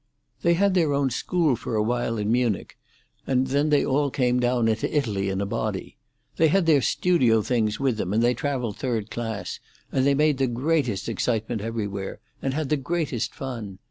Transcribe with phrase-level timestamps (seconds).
[0.41, 2.75] "They had their own school for a while in Munich,
[3.27, 5.95] and then they all came down into Italy in a body.
[6.37, 9.59] They had their studio things with them, and they travelled third class,
[9.91, 13.77] and they made the greatest excitement everywhere, and had the greatest fun.